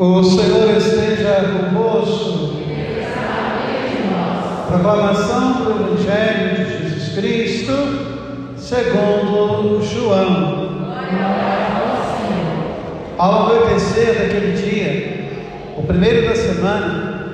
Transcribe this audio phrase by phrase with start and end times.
[0.00, 2.56] O Senhor esteja convosco.
[4.68, 7.72] Proclamação do Evangelho de Jesus Cristo,
[8.56, 10.68] segundo João.
[13.18, 15.30] Ao anoitecer daquele dia,
[15.76, 17.32] o primeiro da semana,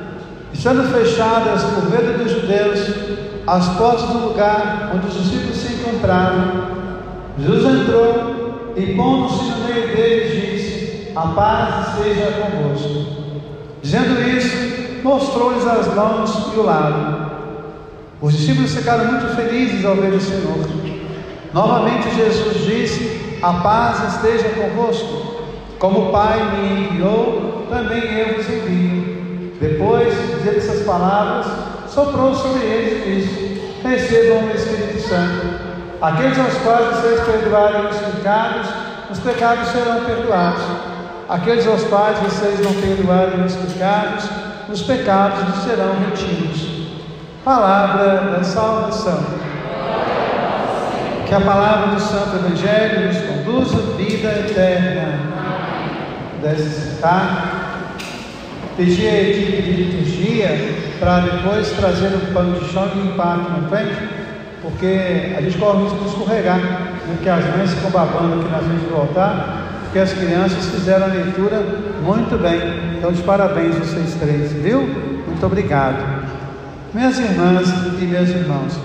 [0.50, 2.94] estando fechadas por medo dos judeus
[3.46, 6.66] as portas do lugar onde os discípulos se encontravam,
[7.38, 10.33] Jesus entrou e, pondo-se no meio deles,
[11.16, 13.22] A paz esteja convosco.
[13.80, 17.30] Dizendo isso, mostrou-lhes as mãos e o lado.
[18.20, 20.58] Os discípulos ficaram muito felizes ao ver o Senhor.
[21.52, 25.34] Novamente Jesus disse: A paz esteja convosco.
[25.78, 29.52] Como o Pai me enviou, também eu vos envio.
[29.60, 31.46] Depois de essas palavras,
[31.88, 35.74] soprou sobre eles e disse: Recebam o Espírito Santo.
[36.02, 38.66] Aqueles aos quais vocês perdoarem os pecados,
[39.10, 40.93] os pecados serão perdoados.
[41.28, 44.28] Aqueles aos quais vocês não perdoarem os pecados,
[44.68, 46.68] os pecados lhes serão retidos.
[47.44, 49.24] Palavra da salvação.
[51.26, 55.18] Que a palavra do Santo Evangelho nos conduza vida eterna.
[56.36, 57.96] Pudesse sentar.
[58.76, 63.60] Pedir a equipe de liturgia para depois trazer o pano de chão e limpar aqui
[63.60, 64.08] na frente,
[64.60, 66.92] porque a gente corre o risco de escorregar, né?
[67.06, 69.63] porque as mães ficam babando aqui na frente do altar,
[69.94, 71.62] porque as crianças fizeram a leitura
[72.02, 72.98] muito bem.
[72.98, 74.80] Então, de parabéns vocês três, viu?
[74.80, 76.04] Muito obrigado.
[76.92, 77.68] Minhas irmãs
[78.02, 78.76] e meus irmãos,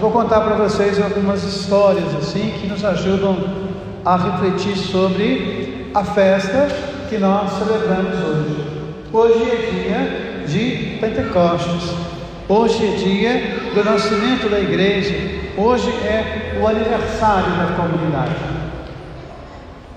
[0.00, 3.36] vou contar para vocês algumas histórias assim que nos ajudam
[4.02, 6.68] a refletir sobre a festa
[7.10, 8.66] que nós celebramos hoje.
[9.12, 11.94] Hoje é dia de Pentecostes.
[12.48, 15.14] Hoje é dia do nascimento da igreja.
[15.58, 18.63] Hoje é o aniversário da comunidade.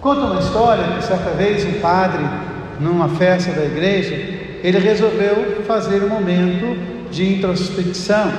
[0.02, 2.24] Conta uma história que certa vez um padre,
[2.80, 4.14] numa festa da igreja,
[4.64, 6.78] ele resolveu fazer um momento
[7.10, 8.32] de introspecção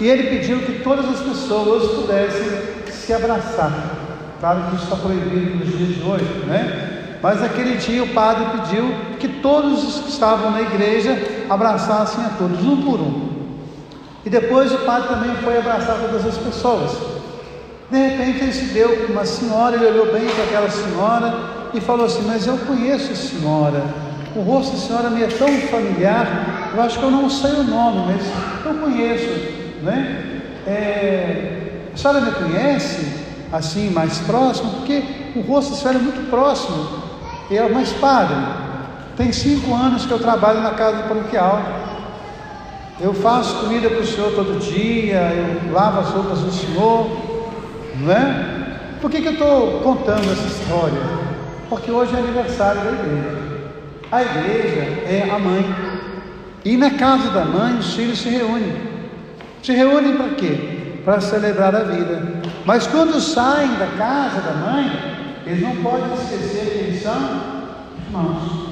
[0.00, 2.46] e ele pediu que todas as pessoas pudessem
[2.90, 3.72] se abraçar.
[4.40, 7.18] Claro que isso está proibido nos dias de hoje, né?
[7.22, 11.16] Mas naquele dia o padre pediu que todos os que estavam na igreja
[11.48, 13.28] abraçassem a todos, um por um.
[14.24, 17.15] E depois o padre também foi abraçar todas as pessoas.
[17.90, 21.34] De repente ele se deu com uma senhora, ele olhou bem para aquela senhora
[21.72, 23.84] e falou assim: Mas eu conheço a senhora,
[24.34, 27.64] o rosto da senhora me é tão familiar, eu acho que eu não sei o
[27.64, 29.28] nome, mas eu conheço,
[29.82, 30.40] né?
[30.66, 35.02] É, a senhora me conhece assim, mais próximo, porque
[35.36, 37.06] o rosto da senhora é muito próximo.
[37.50, 38.36] E é, mas padre,
[39.16, 41.62] tem cinco anos que eu trabalho na casa paroquial.
[43.00, 45.32] Eu faço comida para o senhor todo dia,
[45.64, 47.06] eu lavo as roupas do senhor,
[48.00, 48.66] não é?
[49.00, 51.00] Por que, que eu estou contando essa história?
[51.68, 53.46] Porque hoje é aniversário da igreja.
[54.10, 55.64] A igreja é a mãe.
[56.64, 58.74] E na casa da mãe os filhos se reúnem.
[59.62, 61.00] Se reúnem para quê?
[61.04, 62.22] Para celebrar a vida.
[62.64, 64.90] Mas quando saem da casa da mãe,
[65.46, 67.14] eles não podem esquecer que eles são
[68.06, 68.66] irmãos.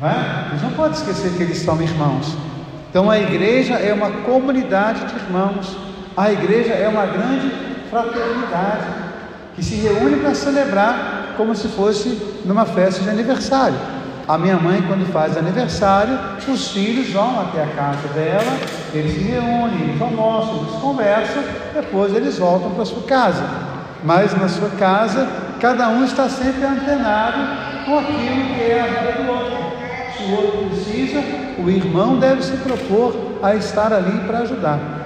[0.00, 0.46] Não é?
[0.50, 2.36] Eles não podem esquecer que eles são irmãos.
[2.90, 5.76] Então a igreja é uma comunidade de irmãos.
[6.16, 8.86] A igreja é uma grande fraternidade
[9.54, 13.76] que se reúne para celebrar como se fosse numa festa de aniversário.
[14.26, 16.18] A minha mãe, quando faz aniversário,
[16.48, 18.58] os filhos vão até a casa dela,
[18.92, 23.44] eles se reúnem, eles almoçam, eles conversam, depois eles voltam para sua casa.
[24.02, 25.28] Mas na sua casa,
[25.60, 27.38] cada um está sempre antenado
[27.84, 29.56] com aquilo que é a vida do outro.
[30.16, 31.22] Se o outro precisa,
[31.58, 35.03] o irmão deve se propor a estar ali para ajudar.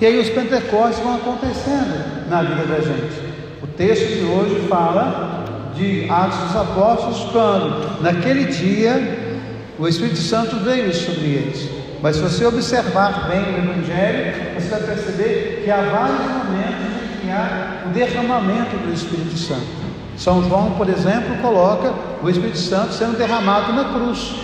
[0.00, 3.20] E aí os Pentecostes vão acontecendo na vida da gente.
[3.60, 9.28] O texto de hoje fala de Atos dos Apóstolos, quando naquele dia
[9.76, 11.68] o Espírito Santo veio sobre eles.
[12.00, 17.20] Mas se você observar bem o Evangelho, você vai perceber que há vários momentos em
[17.20, 19.66] que há o derramamento do Espírito Santo.
[20.16, 21.92] São João, por exemplo, coloca
[22.22, 24.34] o Espírito Santo sendo derramado na cruz.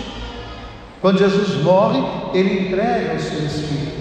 [1.01, 2.03] Quando Jesus morre,
[2.33, 3.94] ele entrega o seu Espírito.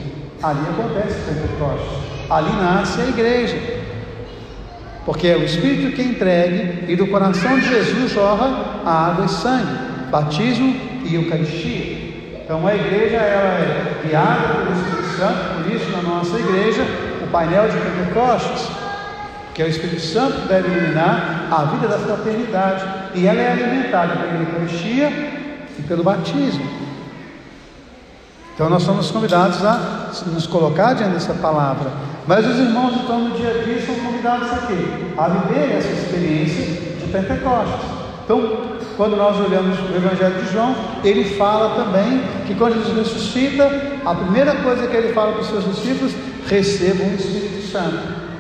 [0.45, 1.99] Ali acontece o Pentecostes.
[2.29, 3.57] Ali nasce a igreja.
[5.07, 9.29] Porque é o Espírito que entregue e do coração de Jesus jorra a água e
[9.29, 9.75] sangue,
[10.11, 12.05] batismo e Eucaristia.
[12.45, 16.83] Então a igreja ela é guiada pelo Espírito Santo, por isso na nossa igreja
[17.23, 18.69] o painel de Pentecostes,
[19.55, 23.53] que é o Espírito Santo que deve iluminar a vida da fraternidade, e ela é
[23.53, 25.11] alimentada pela Eucaristia
[25.79, 26.84] e pelo batismo.
[28.55, 31.91] Então nós somos convidados a nos colocar diante dessa palavra.
[32.27, 34.77] Mas os irmãos então no dia a dia são convidados a quê?
[35.19, 36.65] A viver essa experiência
[37.01, 38.05] de Pentecostes.
[38.25, 38.65] Então,
[38.97, 40.75] quando nós olhamos o Evangelho de João,
[41.05, 43.71] ele fala também que quando Jesus ressuscita,
[44.05, 46.15] a primeira coisa que ele fala para os seus discípulos,
[46.49, 47.99] recebam o Espírito Santo.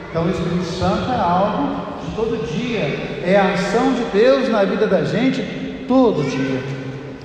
[0.09, 4.65] Então o Espírito Santo é algo de todo dia, é a ação de Deus na
[4.65, 6.63] vida da gente todo dia.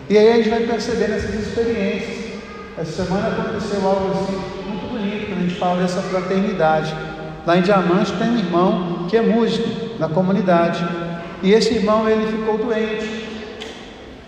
[0.09, 2.18] E aí a gente vai percebendo essas experiências.
[2.79, 6.95] Essa semana aconteceu algo assim muito bonito quando a gente fala dessa fraternidade.
[7.45, 10.87] Lá em Diamante tem um irmão que é músico na comunidade.
[11.43, 13.27] E esse irmão ele ficou doente,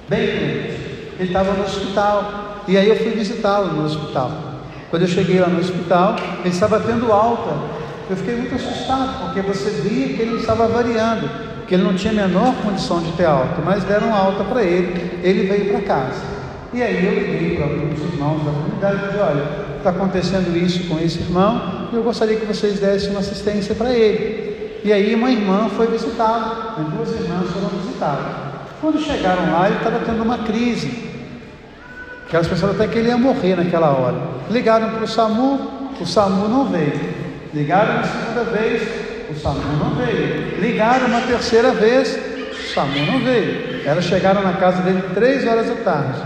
[0.10, 1.14] bem doente.
[1.18, 2.64] Ele estava no hospital.
[2.68, 4.30] E aí eu fui visitá-lo no hospital.
[4.90, 7.52] Quando eu cheguei lá no hospital, ele estava tendo alta.
[8.10, 11.30] Eu fiquei muito assustado, porque você via que ele estava variando,
[11.66, 15.22] que ele não tinha a menor condição de ter alta, mas deram alta para ele,
[15.24, 16.41] ele veio para casa.
[16.74, 19.44] E aí eu liguei para os irmãos da comunidade e disse, olha,
[19.78, 23.92] está acontecendo isso com esse irmão, e eu gostaria que vocês dessem uma assistência para
[23.94, 24.80] ele.
[24.84, 28.52] E aí uma irmã foi visitá-lo, duas irmãs foram visitá-lo.
[28.80, 31.12] Quando chegaram lá, ele estava tendo uma crise.
[32.26, 34.18] Aquelas pessoas até que ele ia morrer naquela hora.
[34.50, 37.00] Ligaram para o SAMU, o SAMU não veio.
[37.54, 38.82] Ligaram uma segunda vez,
[39.30, 40.62] o SAMU não veio.
[40.62, 42.18] Ligaram uma terceira vez,
[42.52, 43.82] o SAMU não veio.
[43.86, 46.22] Elas chegaram na casa dele três horas da tarde.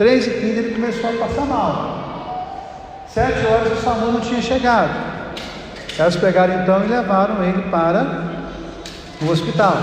[0.00, 3.04] Três e quinze ele começou a passar mal.
[3.06, 4.92] Sete horas o SAMU não tinha chegado.
[5.98, 8.24] Elas pegaram então e levaram ele para
[9.20, 9.76] o hospital.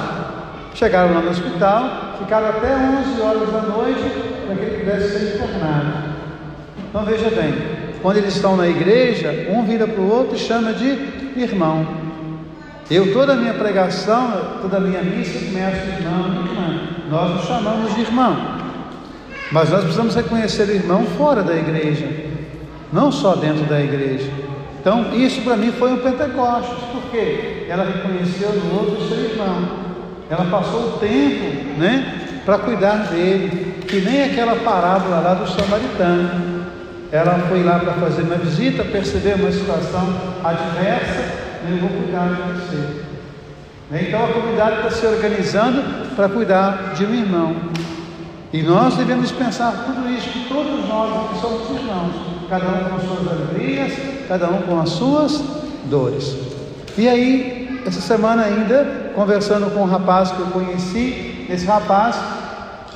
[0.73, 4.01] Chegaram lá no hospital, ficaram até 11 horas da noite
[4.47, 5.93] para que ele pudesse ser internado.
[6.89, 7.53] Então veja bem,
[8.01, 10.97] quando eles estão na igreja, um vira para o outro e chama de
[11.35, 11.85] irmão.
[12.89, 16.81] Eu, toda a minha pregação, toda a minha missa, começo irmão irmã.
[17.07, 18.56] Nós nos chamamos de irmão.
[19.51, 22.07] Mas nós precisamos reconhecer o irmão fora da igreja,
[22.91, 24.29] não só dentro da igreja.
[24.79, 29.87] Então, isso para mim foi um Pentecostes, porque ela reconheceu no outro seu irmão.
[30.29, 36.57] Ela passou o tempo, né, para cuidar dele, que nem aquela parábola lá do samaritano.
[37.11, 41.23] Ela foi lá para fazer uma visita, percebeu uma situação adversa,
[41.69, 43.07] eu vou cuidar de você.
[43.91, 47.55] Então a comunidade está se organizando para cuidar de um irmão.
[48.53, 52.13] E nós devemos pensar tudo isso, que todos nós que somos irmãos,
[52.49, 53.93] cada um com as suas alegrias,
[54.27, 55.43] cada um com as suas
[55.85, 56.35] dores.
[56.97, 62.17] E aí, essa semana ainda, conversando com um rapaz que eu conheci, esse rapaz,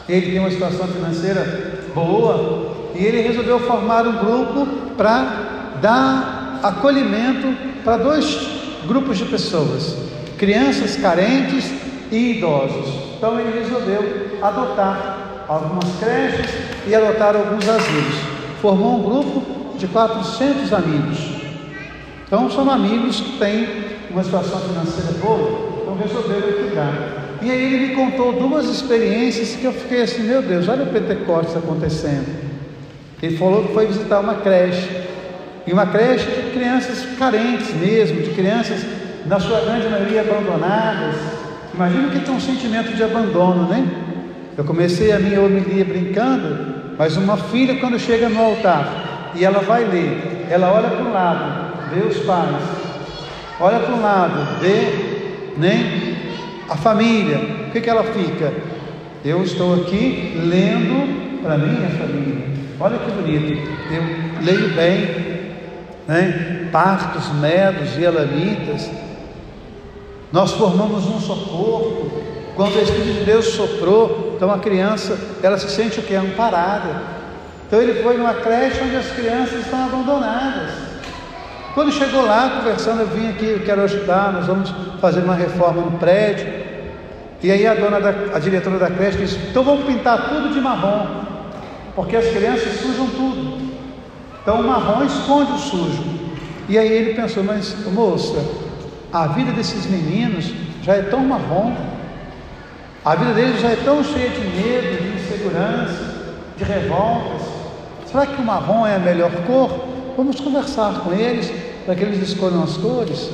[0.07, 4.65] ele tem uma situação financeira boa, e ele resolveu formar um grupo
[4.95, 8.39] para dar acolhimento para dois
[8.87, 9.95] grupos de pessoas,
[10.37, 11.71] crianças carentes
[12.11, 12.87] e idosos.
[13.17, 15.10] Então ele resolveu adotar
[15.51, 16.49] algumas creches
[16.87, 18.15] e adotar alguns asilos.
[18.61, 21.17] Formou um grupo de 400 amigos.
[22.25, 23.67] Então são amigos que têm
[24.09, 27.37] uma situação financeira boa, então resolveram cuidar.
[27.41, 30.87] E aí ele me contou duas experiências que eu fiquei assim, meu Deus, olha o
[30.87, 32.51] Pentecostes acontecendo.
[33.21, 34.87] Ele falou que foi visitar uma creche,
[35.67, 38.85] e uma creche de crianças carentes mesmo, de crianças,
[39.25, 41.15] na sua grande maioria, abandonadas.
[41.73, 43.85] Imagina que tem um sentimento de abandono, né?
[44.61, 49.57] Eu comecei a minha homilia brincando, mas uma filha, quando chega no altar e ela
[49.57, 52.61] vai ler, ela olha para um lado, vê os pais,
[53.59, 56.15] olha para um lado, vê né,
[56.69, 58.53] a família, o que, que ela fica?
[59.25, 62.45] Eu estou aqui lendo para minha família.
[62.79, 65.55] Olha que bonito, eu leio bem,
[66.07, 66.69] né?
[66.71, 68.91] partos, medos e elamitas.
[70.31, 72.30] Nós formamos um só corpo,
[72.61, 76.13] quando o Espírito de Deus soprou, então a criança, ela se sente o que?
[76.13, 77.01] Amparada.
[77.65, 80.69] Então ele foi numa creche onde as crianças estão abandonadas.
[81.73, 85.81] Quando chegou lá, conversando, eu vim aqui, eu quero ajudar, nós vamos fazer uma reforma
[85.81, 86.47] no prédio.
[87.41, 90.61] E aí a dona, da, a diretora da creche disse, então vamos pintar tudo de
[90.61, 91.07] marrom,
[91.95, 93.71] porque as crianças sujam tudo.
[94.39, 96.03] Então o marrom esconde o sujo.
[96.69, 98.39] E aí ele pensou, mas moça,
[99.11, 100.53] a vida desses meninos
[100.83, 101.73] já é tão marrom,
[103.03, 107.41] a vida deles já é tão cheia de medo, de insegurança, de revoltas.
[108.05, 109.87] Será que o marrom é a melhor cor?
[110.15, 111.51] Vamos conversar com eles
[111.83, 113.29] para que eles escolham as cores.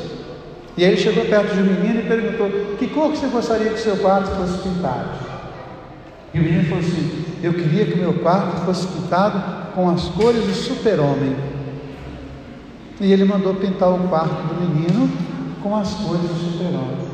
[0.78, 3.72] E aí ele chegou perto de um menino e perguntou: Que cor que você gostaria
[3.72, 5.10] que seu quarto fosse pintado?
[6.34, 10.04] E o menino falou assim: Eu queria que o meu quarto fosse pintado com as
[10.04, 11.36] cores do super-homem.
[13.02, 15.10] E ele mandou pintar o quarto do menino
[15.62, 17.08] com as cores do super-homem.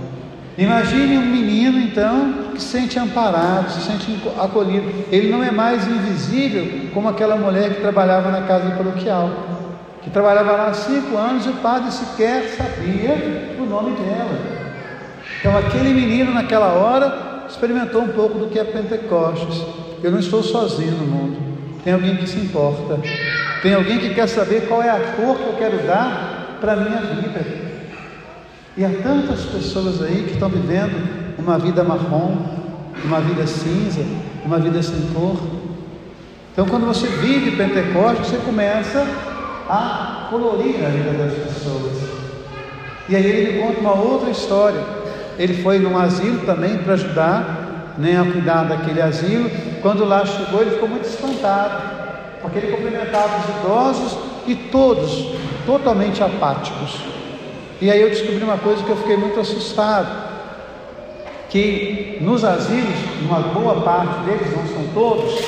[0.58, 5.06] Imagine um menino então que se sente amparado, se sente acolhido.
[5.12, 9.30] Ele não é mais invisível como aquela mulher que trabalhava na casa paroquial,
[10.02, 14.40] que trabalhava lá há cinco anos e o padre sequer sabia o nome dela.
[15.40, 19.62] Então aquele menino naquela hora experimentou um pouco do que é Pentecostes.
[20.02, 21.38] Eu não estou sozinho no mundo.
[21.84, 23.00] Tem alguém que se importa.
[23.62, 26.76] Tem alguém que quer saber qual é a cor que eu quero dar para a
[26.78, 27.46] minha vida.
[28.76, 32.38] E há tantas pessoas aí que estão vivendo uma vida marrom,
[33.04, 34.02] uma vida cinza,
[34.46, 35.38] uma vida sem cor.
[36.52, 39.06] Então, quando você vive Pentecostes, você começa
[39.70, 41.94] a colorir a vida das pessoas.
[43.10, 44.82] E aí ele conta uma outra história.
[45.38, 49.50] Ele foi num asilo também para ajudar né, a cuidar daquele asilo.
[49.82, 51.82] Quando lá chegou, ele ficou muito espantado,
[52.42, 55.34] porque ele cumprimentava os idosos e todos
[55.66, 57.00] totalmente apáticos.
[57.82, 60.23] E aí eu descobri uma coisa que eu fiquei muito assustado,
[61.54, 65.40] que nos asilos, uma boa parte deles, não são todos,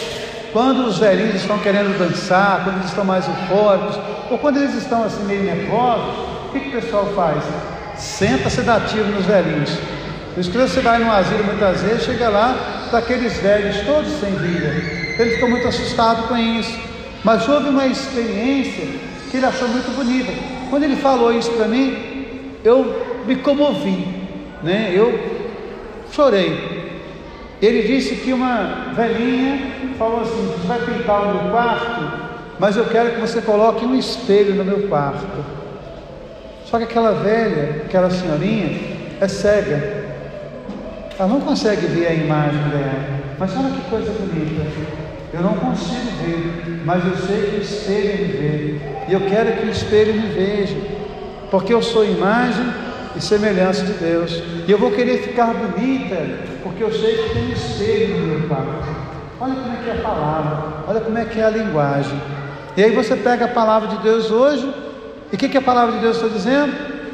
[0.54, 5.04] quando os velhinhos estão querendo dançar, quando eles estão mais eufóricos, ou quando eles estão
[5.04, 6.16] assim meio nervosos,
[6.48, 7.44] o que, que o pessoal faz?
[7.98, 9.72] Senta sedativo nos velhinhos.
[10.36, 14.12] Por isso que você vai num asilo muitas vezes, chega lá, está aqueles velhos todos
[14.20, 14.68] sem vida.
[15.18, 16.78] Ele ficou muito assustado com isso.
[17.24, 18.86] Mas houve uma experiência
[19.32, 20.32] que ele achou muito bonita.
[20.70, 22.28] Quando ele falou isso para mim,
[22.64, 24.08] eu me comovi,
[24.62, 24.92] né?
[24.94, 25.35] Eu
[26.16, 26.86] chorei.
[27.62, 32.30] Ele disse que uma velhinha falou assim: Você vai pintar o meu quarto,
[32.60, 35.26] mas eu quero que você coloque um espelho no meu quarto.
[36.66, 38.80] Só que aquela velha, aquela senhorinha,
[39.20, 40.06] é cega.
[41.18, 43.16] Ela não consegue ver a imagem dela.
[43.38, 44.66] Mas olha que coisa bonita.
[45.34, 48.80] Eu não consigo ver, mas eu sei que o espelho me vê.
[49.08, 50.76] E eu quero que o espelho me veja.
[51.52, 52.66] Porque eu sou imagem
[53.16, 54.44] e semelhança de Deus.
[54.68, 56.18] E eu vou querer ficar bonita,
[56.64, 59.06] porque eu sei que tem um espelho no meu quarto.
[59.40, 62.22] Olha como é que é a palavra, olha como é que é a linguagem.
[62.78, 64.72] E aí você pega a palavra de Deus hoje,
[65.32, 66.74] e o que, que a palavra de Deus está dizendo?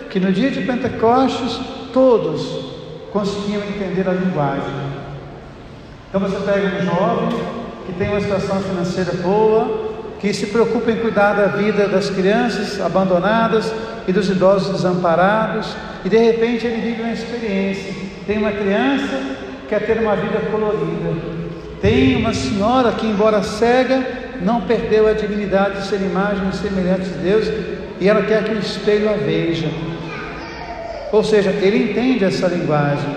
[0.10, 1.60] Que no dia de Pentecostes,
[1.94, 2.72] todos
[3.12, 4.74] conseguiam entender a linguagem.
[6.10, 7.30] Então você pega um jovem
[7.86, 12.80] que tem uma situação financeira boa, que se preocupa em cuidar da vida das crianças
[12.80, 13.74] abandonadas
[14.08, 17.94] e dos idosos desamparados, e de repente ele vive uma experiência.
[18.26, 19.20] Tem uma criança
[19.62, 21.16] que quer ter uma vida colorida.
[21.82, 24.04] Tem uma senhora que, embora cega,
[24.42, 27.48] não perdeu a dignidade de ser imagem e semelhante de Deus,
[28.00, 29.70] e ela quer que o espelho a veja.
[31.12, 33.16] Ou seja, ele entende essa linguagem.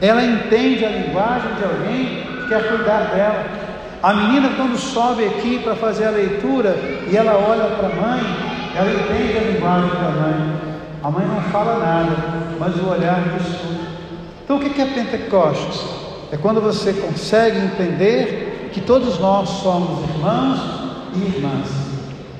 [0.00, 3.46] Ela entende a linguagem de alguém que quer cuidar dela.
[4.02, 6.74] A menina, quando sobe aqui para fazer a leitura
[7.10, 8.20] e ela olha para a mãe,
[8.74, 10.69] ela entende a linguagem da mãe.
[11.02, 12.16] A mãe não fala nada,
[12.58, 13.90] mas o olhar escuta.
[14.44, 15.80] Então, o que é Pentecostes?
[16.32, 20.60] É quando você consegue entender que todos nós somos irmãos
[21.14, 21.68] e irmãs.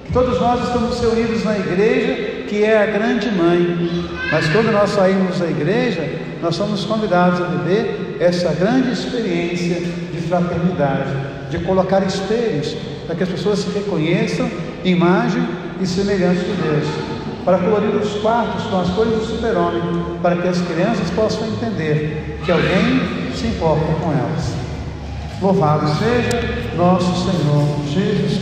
[0.05, 4.09] Que todos nós estamos reunidos na igreja, que é a grande mãe.
[4.31, 10.21] Mas quando nós saímos da igreja, nós somos convidados a viver essa grande experiência de
[10.29, 11.11] fraternidade,
[11.50, 12.76] de colocar espelhos
[13.07, 14.49] para que as pessoas se reconheçam
[14.85, 15.43] imagem
[15.81, 16.87] e semelhança de Deus,
[17.44, 19.80] para colorir os quartos com as cores do super-homem,
[20.23, 24.54] para que as crianças possam entender que alguém se importa com elas.
[25.40, 28.38] Louvado seja nosso Senhor Jesus